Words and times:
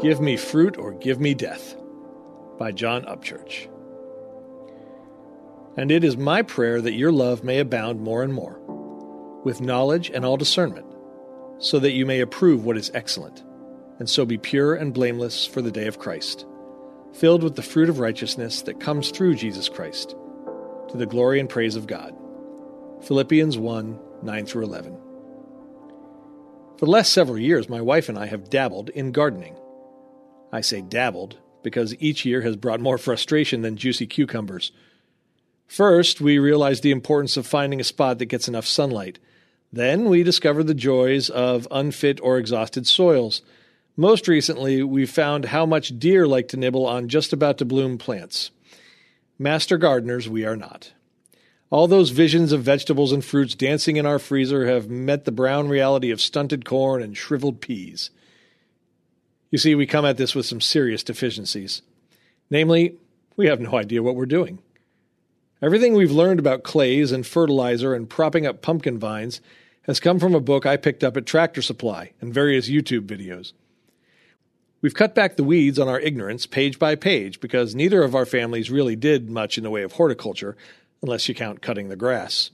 Give 0.00 0.20
Me 0.20 0.36
Fruit 0.36 0.76
or 0.76 0.92
Give 0.92 1.20
Me 1.20 1.34
Death 1.34 1.76
by 2.58 2.72
John 2.72 3.04
Upchurch. 3.04 3.68
And 5.76 5.90
it 5.90 6.04
is 6.04 6.16
my 6.16 6.42
prayer 6.42 6.80
that 6.80 6.92
your 6.92 7.12
love 7.12 7.44
may 7.44 7.58
abound 7.58 8.00
more 8.00 8.22
and 8.22 8.34
more, 8.34 8.58
with 9.44 9.60
knowledge 9.60 10.10
and 10.10 10.24
all 10.24 10.36
discernment, 10.36 10.86
so 11.58 11.78
that 11.78 11.92
you 11.92 12.04
may 12.04 12.20
approve 12.20 12.64
what 12.64 12.76
is 12.76 12.90
excellent, 12.92 13.42
and 13.98 14.10
so 14.10 14.26
be 14.26 14.36
pure 14.36 14.74
and 14.74 14.92
blameless 14.92 15.46
for 15.46 15.62
the 15.62 15.72
day 15.72 15.86
of 15.86 15.98
Christ, 15.98 16.44
filled 17.12 17.42
with 17.42 17.54
the 17.54 17.62
fruit 17.62 17.88
of 17.88 18.00
righteousness 18.00 18.62
that 18.62 18.80
comes 18.80 19.10
through 19.10 19.36
Jesus 19.36 19.68
Christ, 19.68 20.16
to 20.88 20.96
the 20.96 21.06
glory 21.06 21.40
and 21.40 21.48
praise 21.48 21.76
of 21.76 21.86
God. 21.86 22.14
Philippians 23.02 23.56
1 23.56 23.98
9 24.22 24.46
through 24.46 24.64
11. 24.64 24.98
For 26.78 26.86
the 26.86 26.90
last 26.90 27.12
several 27.12 27.38
years, 27.38 27.68
my 27.68 27.80
wife 27.80 28.08
and 28.08 28.18
I 28.18 28.26
have 28.26 28.50
dabbled 28.50 28.88
in 28.90 29.12
gardening. 29.12 29.56
I 30.54 30.60
say 30.60 30.82
dabbled 30.82 31.38
because 31.64 31.96
each 31.98 32.24
year 32.24 32.42
has 32.42 32.54
brought 32.54 32.78
more 32.78 32.96
frustration 32.96 33.62
than 33.62 33.76
juicy 33.76 34.06
cucumbers. 34.06 34.70
First, 35.66 36.20
we 36.20 36.38
realized 36.38 36.84
the 36.84 36.92
importance 36.92 37.36
of 37.36 37.44
finding 37.44 37.80
a 37.80 37.84
spot 37.84 38.20
that 38.20 38.26
gets 38.26 38.46
enough 38.46 38.64
sunlight. 38.64 39.18
Then, 39.72 40.04
we 40.04 40.22
discovered 40.22 40.68
the 40.68 40.74
joys 40.74 41.28
of 41.28 41.66
unfit 41.72 42.20
or 42.22 42.38
exhausted 42.38 42.86
soils. 42.86 43.42
Most 43.96 44.28
recently, 44.28 44.80
we 44.84 45.06
found 45.06 45.46
how 45.46 45.66
much 45.66 45.98
deer 45.98 46.24
like 46.24 46.46
to 46.48 46.56
nibble 46.56 46.86
on 46.86 47.08
just 47.08 47.32
about 47.32 47.58
to 47.58 47.64
bloom 47.64 47.98
plants. 47.98 48.52
Master 49.36 49.76
gardeners, 49.76 50.28
we 50.28 50.44
are 50.44 50.56
not. 50.56 50.92
All 51.68 51.88
those 51.88 52.10
visions 52.10 52.52
of 52.52 52.62
vegetables 52.62 53.10
and 53.10 53.24
fruits 53.24 53.56
dancing 53.56 53.96
in 53.96 54.06
our 54.06 54.20
freezer 54.20 54.66
have 54.66 54.88
met 54.88 55.24
the 55.24 55.32
brown 55.32 55.66
reality 55.66 56.12
of 56.12 56.20
stunted 56.20 56.64
corn 56.64 57.02
and 57.02 57.16
shriveled 57.16 57.60
peas. 57.60 58.10
You 59.54 59.58
see, 59.58 59.76
we 59.76 59.86
come 59.86 60.04
at 60.04 60.16
this 60.16 60.34
with 60.34 60.46
some 60.46 60.60
serious 60.60 61.04
deficiencies. 61.04 61.80
Namely, 62.50 62.96
we 63.36 63.46
have 63.46 63.60
no 63.60 63.76
idea 63.76 64.02
what 64.02 64.16
we're 64.16 64.26
doing. 64.26 64.58
Everything 65.62 65.94
we've 65.94 66.10
learned 66.10 66.40
about 66.40 66.64
clays 66.64 67.12
and 67.12 67.24
fertilizer 67.24 67.94
and 67.94 68.10
propping 68.10 68.46
up 68.46 68.62
pumpkin 68.62 68.98
vines 68.98 69.40
has 69.82 70.00
come 70.00 70.18
from 70.18 70.34
a 70.34 70.40
book 70.40 70.66
I 70.66 70.76
picked 70.76 71.04
up 71.04 71.16
at 71.16 71.24
Tractor 71.24 71.62
Supply 71.62 72.10
and 72.20 72.34
various 72.34 72.68
YouTube 72.68 73.06
videos. 73.06 73.52
We've 74.82 74.92
cut 74.92 75.14
back 75.14 75.36
the 75.36 75.44
weeds 75.44 75.78
on 75.78 75.86
our 75.86 76.00
ignorance 76.00 76.46
page 76.46 76.80
by 76.80 76.96
page 76.96 77.38
because 77.38 77.76
neither 77.76 78.02
of 78.02 78.16
our 78.16 78.26
families 78.26 78.72
really 78.72 78.96
did 78.96 79.30
much 79.30 79.56
in 79.56 79.62
the 79.62 79.70
way 79.70 79.84
of 79.84 79.92
horticulture 79.92 80.56
unless 81.00 81.28
you 81.28 81.34
count 81.36 81.62
cutting 81.62 81.90
the 81.90 81.94
grass. 81.94 82.50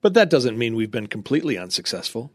But 0.00 0.14
that 0.14 0.30
doesn't 0.30 0.58
mean 0.58 0.74
we've 0.74 0.90
been 0.90 1.06
completely 1.06 1.56
unsuccessful. 1.56 2.32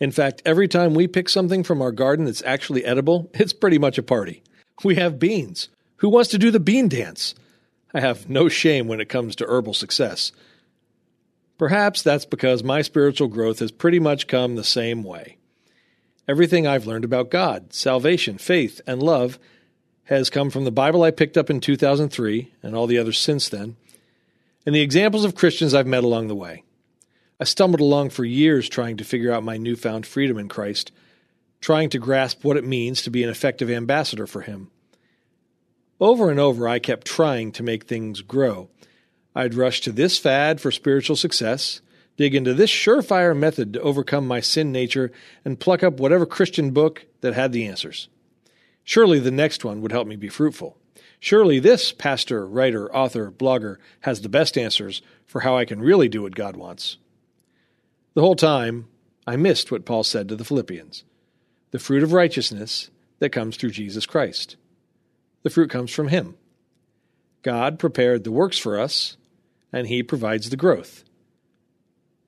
In 0.00 0.10
fact, 0.10 0.40
every 0.46 0.66
time 0.66 0.94
we 0.94 1.06
pick 1.06 1.28
something 1.28 1.62
from 1.62 1.82
our 1.82 1.92
garden 1.92 2.24
that's 2.24 2.42
actually 2.42 2.84
edible, 2.84 3.30
it's 3.34 3.52
pretty 3.52 3.78
much 3.78 3.98
a 3.98 4.02
party. 4.02 4.42
We 4.82 4.94
have 4.96 5.18
beans. 5.18 5.68
Who 5.96 6.08
wants 6.08 6.30
to 6.30 6.38
do 6.38 6.50
the 6.50 6.58
bean 6.58 6.88
dance? 6.88 7.34
I 7.92 8.00
have 8.00 8.30
no 8.30 8.48
shame 8.48 8.88
when 8.88 9.00
it 9.00 9.10
comes 9.10 9.36
to 9.36 9.46
herbal 9.46 9.74
success. 9.74 10.32
Perhaps 11.58 12.00
that's 12.00 12.24
because 12.24 12.64
my 12.64 12.80
spiritual 12.80 13.28
growth 13.28 13.58
has 13.58 13.70
pretty 13.70 13.98
much 13.98 14.26
come 14.26 14.54
the 14.54 14.64
same 14.64 15.02
way. 15.02 15.36
Everything 16.26 16.66
I've 16.66 16.86
learned 16.86 17.04
about 17.04 17.30
God, 17.30 17.74
salvation, 17.74 18.38
faith, 18.38 18.80
and 18.86 19.02
love 19.02 19.38
has 20.04 20.30
come 20.30 20.48
from 20.48 20.64
the 20.64 20.70
Bible 20.70 21.02
I 21.02 21.10
picked 21.10 21.36
up 21.36 21.50
in 21.50 21.60
2003 21.60 22.50
and 22.62 22.74
all 22.74 22.86
the 22.86 22.96
others 22.96 23.18
since 23.18 23.48
then, 23.50 23.76
and 24.64 24.74
the 24.74 24.80
examples 24.80 25.24
of 25.24 25.34
Christians 25.34 25.74
I've 25.74 25.86
met 25.86 26.04
along 26.04 26.28
the 26.28 26.34
way. 26.34 26.62
I 27.40 27.44
stumbled 27.44 27.80
along 27.80 28.10
for 28.10 28.26
years 28.26 28.68
trying 28.68 28.98
to 28.98 29.04
figure 29.04 29.32
out 29.32 29.42
my 29.42 29.56
newfound 29.56 30.04
freedom 30.04 30.36
in 30.36 30.48
Christ, 30.48 30.92
trying 31.62 31.88
to 31.88 31.98
grasp 31.98 32.44
what 32.44 32.58
it 32.58 32.66
means 32.66 33.00
to 33.00 33.10
be 33.10 33.24
an 33.24 33.30
effective 33.30 33.70
ambassador 33.70 34.26
for 34.26 34.42
Him. 34.42 34.70
Over 35.98 36.30
and 36.30 36.38
over, 36.38 36.68
I 36.68 36.78
kept 36.78 37.06
trying 37.06 37.50
to 37.52 37.62
make 37.62 37.84
things 37.84 38.20
grow. 38.20 38.68
I'd 39.34 39.54
rush 39.54 39.80
to 39.82 39.92
this 39.92 40.18
fad 40.18 40.60
for 40.60 40.70
spiritual 40.70 41.16
success, 41.16 41.80
dig 42.18 42.34
into 42.34 42.52
this 42.52 42.70
surefire 42.70 43.34
method 43.34 43.72
to 43.72 43.80
overcome 43.80 44.28
my 44.28 44.40
sin 44.40 44.70
nature, 44.70 45.10
and 45.42 45.58
pluck 45.58 45.82
up 45.82 45.98
whatever 45.98 46.26
Christian 46.26 46.72
book 46.72 47.06
that 47.22 47.32
had 47.32 47.52
the 47.52 47.66
answers. 47.66 48.08
Surely 48.84 49.18
the 49.18 49.30
next 49.30 49.64
one 49.64 49.80
would 49.80 49.92
help 49.92 50.06
me 50.06 50.16
be 50.16 50.28
fruitful. 50.28 50.76
Surely 51.20 51.58
this 51.58 51.90
pastor, 51.90 52.46
writer, 52.46 52.94
author, 52.94 53.30
blogger 53.30 53.76
has 54.00 54.20
the 54.20 54.28
best 54.28 54.58
answers 54.58 55.00
for 55.24 55.40
how 55.40 55.56
I 55.56 55.64
can 55.64 55.80
really 55.80 56.08
do 56.08 56.22
what 56.22 56.34
God 56.34 56.56
wants. 56.56 56.98
The 58.14 58.20
whole 58.20 58.36
time, 58.36 58.88
I 59.26 59.36
missed 59.36 59.70
what 59.70 59.84
Paul 59.84 60.02
said 60.04 60.28
to 60.28 60.36
the 60.36 60.44
Philippians 60.44 61.04
the 61.70 61.78
fruit 61.78 62.02
of 62.02 62.12
righteousness 62.12 62.90
that 63.20 63.30
comes 63.30 63.56
through 63.56 63.70
Jesus 63.70 64.04
Christ. 64.04 64.56
The 65.42 65.50
fruit 65.50 65.70
comes 65.70 65.92
from 65.92 66.08
Him. 66.08 66.34
God 67.42 67.78
prepared 67.78 68.24
the 68.24 68.32
works 68.32 68.58
for 68.58 68.78
us, 68.78 69.16
and 69.72 69.86
He 69.86 70.02
provides 70.02 70.50
the 70.50 70.56
growth. 70.56 71.04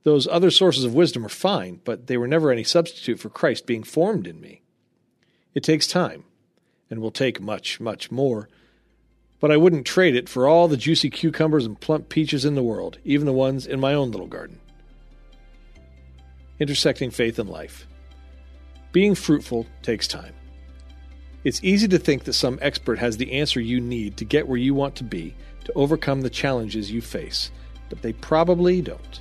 Those 0.05 0.29
other 0.29 0.51
sources 0.51 0.85
of 0.85 0.95
wisdom 0.95 1.27
are 1.27 1.29
fine, 1.29 1.81
but 1.85 2.07
they 2.07 2.17
were 2.17 2.29
never 2.29 2.53
any 2.53 2.63
substitute 2.63 3.19
for 3.19 3.31
Christ 3.31 3.67
being 3.67 3.83
formed 3.83 4.29
in 4.29 4.41
me. 4.41 4.63
It 5.55 5.65
takes 5.65 5.89
time, 5.89 6.25
and 6.89 7.01
will 7.01 7.11
take 7.11 7.41
much, 7.41 7.81
much 7.81 8.13
more 8.13 8.49
but 9.43 9.51
I 9.51 9.57
wouldn't 9.57 9.87
trade 9.87 10.15
it 10.15 10.29
for 10.29 10.47
all 10.47 10.69
the 10.69 10.77
juicy 10.77 11.11
cucumbers 11.11 11.67
and 11.67 11.81
plump 11.81 12.09
peaches 12.09 12.45
in 12.45 12.55
the 12.55 12.63
world, 12.63 12.99
even 13.05 13.27
the 13.27 13.33
ones 13.33 13.67
in 13.67 13.81
my 13.81 13.93
own 13.93 14.13
little 14.13 14.29
garden. 14.29 14.61
Intersecting 16.63 17.11
faith 17.11 17.41
and 17.41 17.51
life. 17.51 17.89
Being 18.93 19.17
fruitful 19.17 19.67
takes 19.83 20.07
time. 20.07 20.33
It's 21.43 21.59
easy 21.65 21.89
to 21.89 21.99
think 21.99 22.23
that 22.23 22.35
some 22.35 22.61
expert 22.63 23.01
has 23.01 23.17
the 23.17 23.33
answer 23.33 23.61
you 23.61 23.81
need 23.81 24.17
to 24.19 24.25
get 24.25 24.47
where 24.47 24.59
you 24.59 24.73
want 24.73 24.95
to 24.95 25.03
be, 25.03 25.35
to 25.65 25.73
overcome 25.73 26.21
the 26.21 26.31
challenges 26.31 26.89
you 26.89 27.01
face, 27.01 27.51
but 27.89 28.01
they 28.01 28.13
probably 28.13 28.81
don't. 28.81 29.21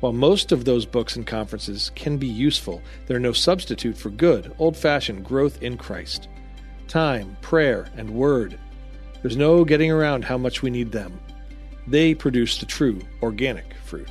While 0.00 0.12
most 0.12 0.52
of 0.52 0.66
those 0.66 0.84
books 0.84 1.16
and 1.16 1.26
conferences 1.26 1.90
can 1.94 2.18
be 2.18 2.26
useful, 2.26 2.82
they're 3.06 3.18
no 3.18 3.32
substitute 3.32 3.96
for 3.96 4.10
good, 4.10 4.54
old 4.58 4.76
fashioned 4.76 5.24
growth 5.24 5.62
in 5.62 5.78
Christ. 5.78 6.28
Time, 6.88 7.38
prayer, 7.40 7.88
and 7.96 8.10
word 8.10 8.58
there's 9.22 9.38
no 9.38 9.64
getting 9.64 9.90
around 9.90 10.26
how 10.26 10.36
much 10.36 10.60
we 10.60 10.68
need 10.68 10.92
them. 10.92 11.18
They 11.86 12.14
produce 12.14 12.58
the 12.58 12.66
true 12.66 13.00
organic 13.22 13.72
fruit. 13.86 14.10